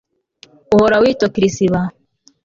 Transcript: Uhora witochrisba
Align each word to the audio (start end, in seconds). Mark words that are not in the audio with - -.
Uhora 0.75 0.97
witochrisba 1.03 1.81